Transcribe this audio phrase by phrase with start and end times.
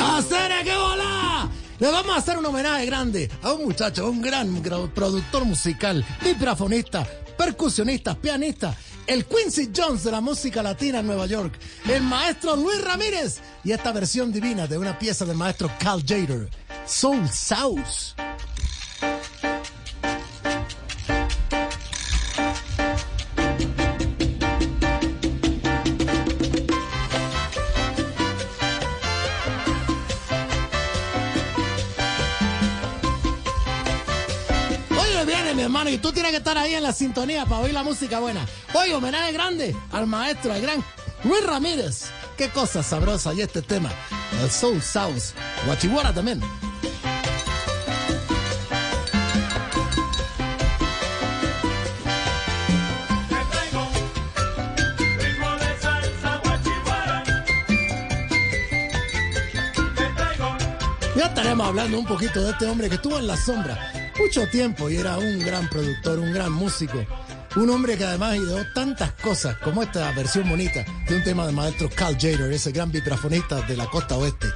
[0.00, 1.48] ¡Hacer qué volá!
[1.78, 6.04] Le vamos a hacer un homenaje grande a un muchacho, un gran gra- productor musical,
[6.22, 7.04] vibrafonista,
[7.36, 8.76] percusionista, pianista,
[9.06, 11.58] el Quincy Jones de la música latina en Nueva York,
[11.88, 16.48] el maestro Luis Ramírez y esta versión divina de una pieza del maestro Cal Jader,
[16.86, 18.14] Soul Sauce.
[35.72, 38.46] Hermano y tú tienes que estar ahí en la sintonía para oír la música buena.
[38.74, 40.84] Oye, homenaje grande al maestro, al gran
[41.24, 42.10] Luis Ramírez.
[42.36, 43.90] Qué cosa sabrosa y este tema,
[44.42, 45.32] el Soul Sauce,
[45.64, 46.42] Guachihuara también.
[61.16, 64.90] Ya estaremos hablando un poquito de este hombre que estuvo en la sombra mucho tiempo
[64.90, 67.04] y era un gran productor, un gran músico.
[67.56, 71.54] Un hombre que además ideó tantas cosas como esta versión bonita de un tema del
[71.54, 74.46] maestro Cal Jader, ese gran vibrafonista de la costa oeste.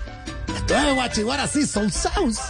[0.55, 2.41] Esto es Guachihuara, sí, Soul Sauce.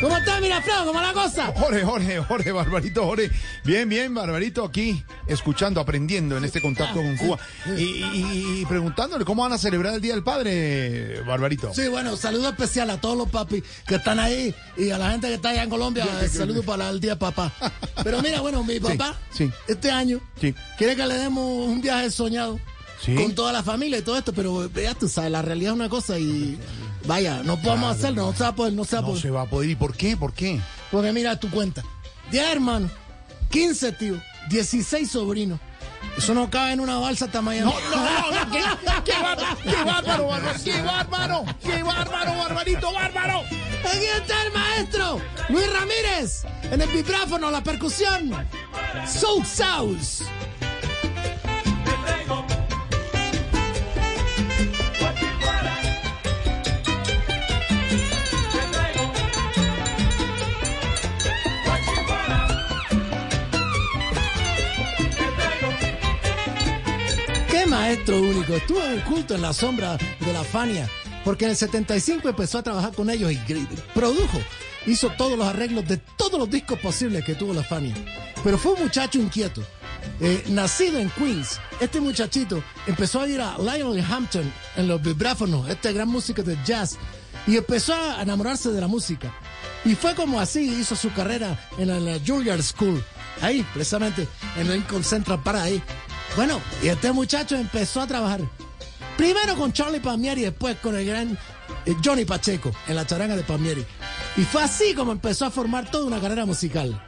[0.00, 0.86] ¿Cómo está, Miraflor?
[0.86, 1.46] ¿Cómo la cosa?
[1.56, 3.30] Jorge, Jorge, Jorge, Barbarito, Jorge.
[3.64, 7.38] Bien, bien, Barbarito aquí, escuchando, aprendiendo en este contacto con Cuba.
[7.76, 11.72] Y, y- y preguntándole cómo van a celebrar el Día del Padre, Barbarito.
[11.74, 15.28] Sí, bueno, saludo especial a todos los papis que están ahí y a la gente
[15.28, 16.06] que está allá en Colombia.
[16.22, 17.52] eh, Saludo para el día de papá.
[18.04, 19.50] Pero mira, bueno, mi papá, sí.
[19.66, 20.54] este año, Sí.
[20.76, 22.58] quiere que le demos un viaje soñado
[23.04, 23.14] Sí.
[23.14, 25.88] con toda la familia y todo esto, pero ya tú sabes, la realidad es una
[25.88, 26.58] cosa y
[27.06, 29.22] vaya, no podemos hacerlo, no se va a poder, no se va a No poder.
[29.22, 29.70] se va a poder.
[29.70, 30.16] ¿Y por qué?
[30.16, 30.60] ¿Por qué?
[30.90, 31.84] Porque mira tu cuenta,
[32.32, 32.90] 10 hermanos,
[33.50, 35.60] 15 tíos, 16 sobrinos.
[36.16, 37.64] Eso no cabe en una balsa tamaño.
[37.64, 38.62] No, no, no, qué,
[39.04, 43.40] qué bárbaro, qué bárbaro, bárbaro, qué bárbaro, qué bárbaro, Barbarito, bárbaro.
[43.40, 48.32] Aquí está el maestro Luis Ramírez en el vibráfono, la percusión.
[49.06, 50.24] Soul Sauce.
[68.58, 68.88] Maestro único.
[68.88, 70.88] Estuvo oculto en la sombra de la Fania.
[71.24, 73.38] Porque en el 75 empezó a trabajar con ellos y
[73.94, 74.38] produjo.
[74.86, 77.94] Hizo todos los arreglos de todos los discos posibles que tuvo la Fania.
[78.42, 79.62] Pero fue un muchacho inquieto.
[80.20, 85.68] Eh, nacido en Queens, este muchachito empezó a ir a Lionel Hampton en los vibráfonos,
[85.68, 86.96] este gran músico de jazz,
[87.46, 89.32] y empezó a enamorarse de la música.
[89.84, 93.04] Y fue como así hizo su carrera en la Juilliard School,
[93.42, 94.26] ahí, precisamente,
[94.56, 95.82] en Lincoln Central para ahí.
[96.38, 98.40] Bueno, y este muchacho empezó a trabajar
[99.16, 101.36] primero con Charlie Palmieri y después con el gran
[101.84, 103.84] eh, Johnny Pacheco en la charanga de Palmieri.
[104.36, 107.04] Y fue así como empezó a formar toda una carrera musical.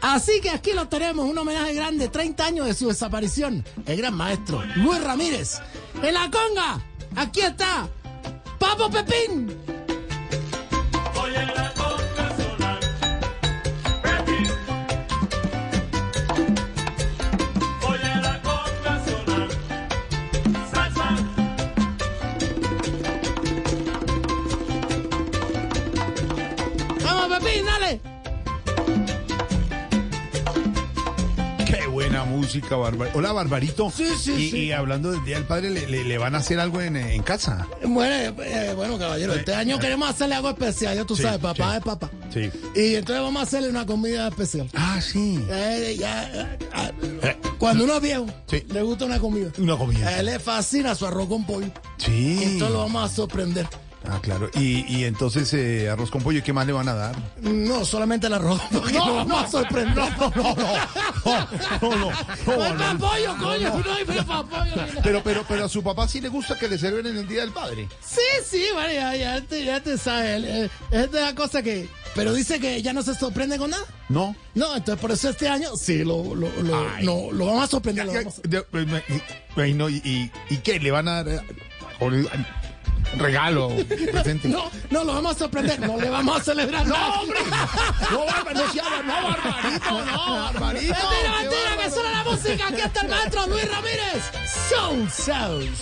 [0.00, 4.14] Así que aquí lo tenemos, un homenaje grande, 30 años de su desaparición, el gran
[4.14, 5.60] maestro Luis Ramírez.
[6.02, 6.82] En la conga,
[7.14, 7.90] aquí está,
[8.58, 9.54] Papo Pepín.
[32.60, 32.76] Música.
[33.14, 33.90] Hola, Barbarito.
[33.90, 34.56] Sí, sí, y, sí.
[34.58, 37.22] y hablando del Día del Padre, ¿le, le- le van a hacer algo en, en
[37.22, 37.66] casa?
[37.84, 38.34] Bueno, eh,
[38.70, 41.76] eh, bueno, caballero, este año queremos hacerle algo especial, ya tú Sí, sabes, papá sí.
[41.78, 42.10] es papá.
[42.32, 42.50] Sí.
[42.74, 44.68] Y entonces vamos a hacerle una comida especial.
[44.74, 45.42] Ah, sí.
[45.50, 46.58] Eh, ya, eh,
[47.22, 48.62] eh, cuando uno es viejo, Sí.
[48.68, 49.50] le gusta una comida.
[49.58, 50.08] Una comida.
[50.08, 51.70] A él le fascina su arroz con pollo.
[51.98, 52.38] Sí.
[52.42, 53.66] Entonces lo vamos a sorprender.
[54.08, 54.50] Ah, claro.
[54.54, 57.14] Y, y entonces, eh, arroz con pollo, ¿qué más le van a dar?
[57.40, 59.96] No, solamente el arroz, porque lo sorprender.
[59.96, 60.74] No, no, no.
[61.80, 62.10] No, no, no.
[62.46, 63.68] No hay pa' pollo, coño,
[64.26, 64.72] no pollo.
[65.02, 67.40] Pero, pero, pero a su papá sí le gusta que le sirven en el Día
[67.42, 67.88] del Padre.
[68.04, 70.70] Sí, sí, bueno, ya, ya, te, ya te sabes.
[70.90, 71.88] Es de la cosa que.
[72.14, 73.84] Pero dice que ya no se sorprende con nada.
[74.08, 74.36] ¿No?
[74.54, 78.06] No, entonces por eso este año sí lo, lo, lo, no, lo vamos a sorprender.
[78.06, 78.48] lo Ya, vamos a-
[79.56, 80.78] me- no, y, y, ¿y qué?
[80.78, 81.40] ¿Le van a dar eh,
[83.18, 83.70] regalo,
[84.12, 84.48] presente?
[84.48, 85.80] No, no, lo vamos a sorprender.
[85.80, 86.86] No le vamos a celebrar.
[86.86, 87.38] ¡No, hombre!
[88.10, 90.04] ¡No, Barba- no, sea- no, Barbarito!
[90.04, 90.94] ¡No, Barbarito!
[90.94, 92.66] Mentira, ¡Qué mentira, que suena la música.
[92.68, 94.30] Aquí está el maestro Luis Ramírez.
[94.68, 95.80] Soul Sounds.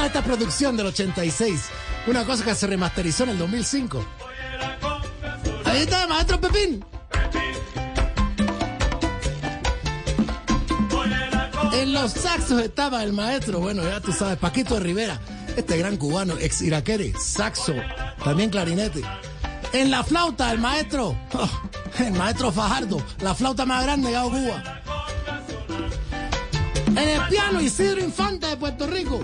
[0.00, 1.60] Divina esta producción del 86.
[2.06, 4.02] Una cosa que se remasterizó en el 2005.
[5.66, 6.82] Ahí está, maestro Pepín.
[11.72, 15.20] En los saxos estaba el maestro, bueno, ya tú sabes, Paquito de Rivera,
[15.56, 17.74] este gran cubano, ex iraquere, saxo,
[18.24, 19.02] también clarinete.
[19.72, 21.14] En la flauta, el maestro,
[21.98, 24.80] el maestro Fajardo, la flauta más grande de Cuba.
[26.88, 29.20] En el piano, Isidro Infante Puerto Rico.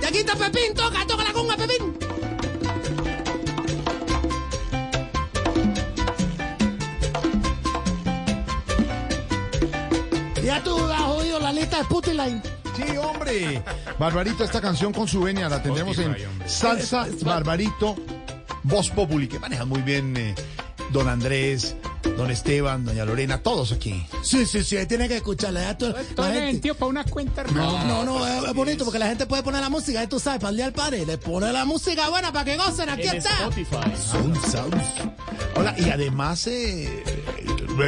[0.00, 1.98] Y aquí está Pepín, toca, toca la conga, Pepín.
[10.42, 12.42] Ya tú has oído la lista de Sputline.
[12.76, 13.62] Sí, hombre.
[13.98, 16.14] Barbarito, esta canción con su venia la tendremos en
[16.46, 17.96] Salsa Barbarito
[18.62, 20.34] Voz Populi, que maneja muy bien eh,
[20.92, 21.74] don Andrés,
[22.16, 24.06] don Esteban, doña Lorena, todos aquí.
[24.22, 25.60] Sí, sí, sí, tiene que escucharla.
[25.62, 28.98] Ya tú- la gente- tío, para una cuenta No, no, no, es, es bonito porque
[28.98, 31.04] la gente puede poner la música, ya tú sabes, para el día del padre.
[31.04, 33.36] Le pone la música buena para que gocen, aquí está.
[34.10, 34.76] Sound Sounds.
[35.54, 37.15] Hola, y además, eh,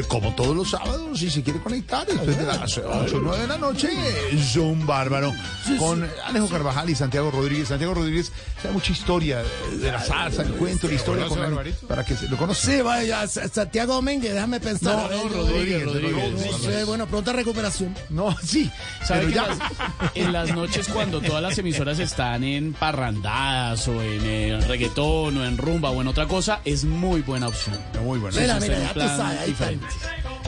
[0.09, 3.47] como todos los sábados, si se quiere conectar, después de las 8 o 9 de
[3.49, 3.89] la noche,
[4.33, 5.33] es un bárbaro.
[5.79, 7.69] Con Alejo Carvajal y Santiago Rodríguez.
[7.69, 8.33] Santiago Rodríguez
[8.63, 9.43] sabe mucha historia
[9.73, 12.71] de la salsa, el cuento, la historia con él, para que se lo conozca.
[12.71, 15.11] Sí, vaya, Santiago Domínguez, déjame pensar.
[15.11, 16.47] No, yo- Rodríguez, Rodríguez.
[16.53, 17.95] No sé, bueno, pronta recuperación.
[18.11, 18.71] No, sí,
[19.07, 19.47] ¿Sabe pero que ya.
[19.47, 19.59] las-
[20.15, 25.45] en las noches cuando todas las emisoras están en parrandadas o en eh, reggaetón o
[25.45, 27.79] en rumba o en otra cosa, es muy buena opción.
[28.03, 28.37] Muy bueno.
[28.41, 29.71] Mira, sí, mira, ya tú sabes, ahí está.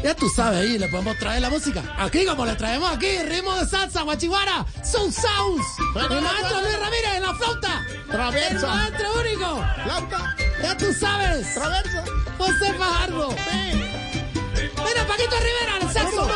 [0.03, 1.82] Ya tú sabes, ahí le podemos traer la música.
[1.99, 5.67] Aquí, como le traemos aquí, ritmo de salsa, guachiguara, Soul Sounds.
[6.11, 7.82] El maestro Luis Ramírez en la flauta.
[8.11, 8.49] Traversa.
[8.56, 9.65] El maestro único.
[9.85, 11.53] Flauta, Ya tú sabes.
[11.55, 12.05] traversa.
[12.38, 13.29] José Fajardo.
[13.31, 16.29] Mira, Paquito Rivera, el saxo.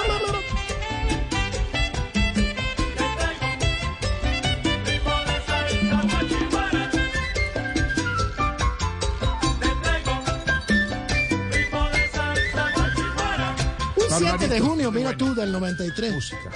[14.19, 16.14] 7 de junio, mira tú, del 93.
[16.14, 16.50] Música.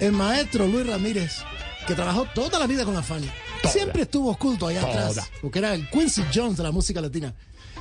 [0.00, 1.38] El maestro Luis Ramírez,
[1.86, 3.32] que trabajó toda la vida con la Fania,
[3.70, 5.28] siempre estuvo oculto allá atrás, Toda.
[5.40, 7.32] porque era el Quincy Jones de la música latina.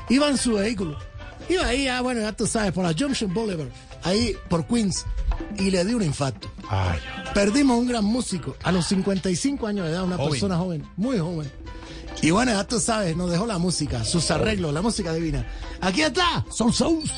[0.10, 0.98] Iba en su vehículo,
[1.50, 3.70] iba ahí, ah, bueno, ya tú sabes, por la Junction Boulevard,
[4.04, 5.06] ahí por Queens,
[5.58, 6.52] y le dio un infarto.
[6.70, 7.00] Ay,
[7.34, 10.32] Perdimos un gran músico a los 55 años de edad, una Joven.
[10.32, 11.52] persona joven, muy joven.
[12.22, 15.46] Y bueno, ya tú sabes, nos dejó la música, sus arreglos, la música divina.
[15.80, 17.12] Aquí está, Soul Souls.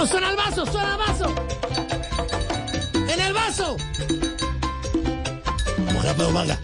[0.00, 1.34] Vamos, suena el vaso, suena el vaso.
[3.06, 3.76] En el vaso.
[5.76, 6.58] Vamos rápido, manga.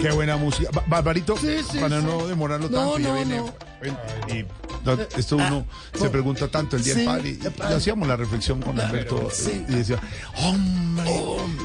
[0.00, 0.70] qué buena música.
[0.72, 2.06] Ba- Barbarito, Sí, sí, para sí.
[2.06, 3.36] no demorarlo No, tanto, ya no, viene.
[3.38, 3.54] no.
[4.28, 4.46] Y
[5.18, 6.10] esto uno Ah, se no.
[6.10, 7.38] pregunta tanto el día del Sí.
[7.44, 7.74] Y padre.
[7.76, 9.64] hacíamos la reflexión con Alberto sí.
[9.68, 9.98] y decía,
[10.38, 11.04] hombre,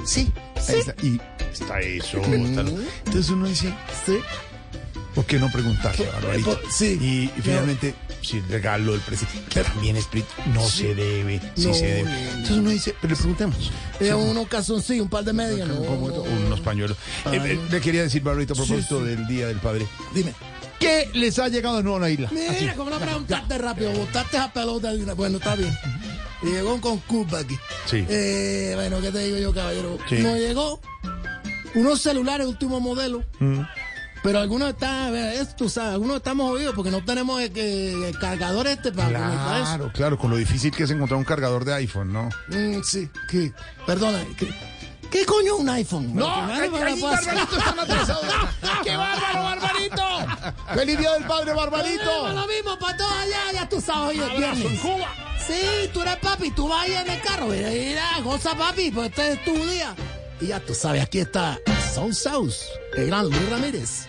[0.05, 0.31] sí,
[0.67, 0.95] ahí está.
[1.01, 1.19] Y
[1.51, 2.17] está eso.
[2.17, 2.69] está lo-
[3.05, 3.73] Entonces uno dice,
[4.05, 4.17] Sí.
[5.15, 6.59] ¿Por qué no preguntarle, Barbarito?
[6.61, 6.97] por- sí.
[7.01, 10.07] Y, y finalmente, si el regalo del presidente también es
[10.53, 12.03] no se debe, sí No, se debe.
[12.03, 12.17] no, no.
[12.31, 13.71] Entonces uno dice, pero le preguntemos.
[13.99, 15.75] Eh, unos calzoncillos, un par de medias, no.
[15.79, 16.97] Unos pañuelos.
[17.31, 20.33] Eh, eh, le quería decir, Barbarito, a propósito del Día del Padre, Dime.
[20.79, 22.27] ¿qué les ha llegado de nuevo a la isla?
[22.27, 22.57] Así.
[22.61, 24.91] Mira, como no preguntaste rápido, botaste esa pelota.
[25.15, 25.73] Bueno, está bien.
[26.43, 27.57] Llegó un concurso aquí.
[27.85, 28.05] Sí.
[28.09, 29.97] Eh, bueno, ¿qué te digo yo, caballero?
[30.11, 30.79] Nos llegó
[31.75, 33.23] unos celulares último modelo.
[33.39, 33.61] Mm.
[34.25, 38.09] Pero algunos están, eh, es, tú sabes, algunos estamos jodidos porque no tenemos el, que-
[38.09, 39.09] el cargador este para.
[39.09, 42.29] Claro, claro, con lo difícil que es encontrar un cargador de iPhone, ¿no?
[42.49, 43.53] Mm, sí, ¿qué?
[43.85, 44.51] Perdona, ¿qué,
[45.11, 46.15] qué coño es un iPhone?
[46.15, 46.25] No
[46.71, 46.87] puede
[47.21, 48.25] ser- están atrasados.
[48.83, 50.03] ¡Qué bárbaro, Barbarito!
[50.73, 52.27] ¡Feliz Día del Padre, Eh, Barbarito!
[52.33, 54.79] Lo mismo para todos allá, ya tú sabes, hoy viernes.
[54.81, 55.07] Cuba!
[55.45, 59.09] Sí, tú eres papi, tú vas ahí en el carro, mira, mira, goza papi, pues
[59.11, 59.93] este es tu día.
[60.41, 61.59] Y ya tú sabes, aquí está
[61.93, 62.53] Soul South,
[62.97, 64.07] el gran Luis Ramírez.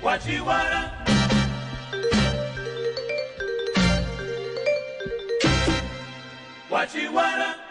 [0.00, 0.92] Guachihuara.
[6.70, 7.67] Guachihuara.